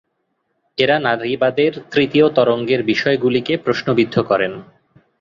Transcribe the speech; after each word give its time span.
এরা 0.77 0.95
নারীবাদের 0.99 1.71
তৃতীয় 1.91 2.25
তরঙ্গের 2.29 2.81
বিষয়গুলিকে 2.83 3.53
প্রশ্নবিদ্ধ 3.57 4.15
করেন। 4.21 4.53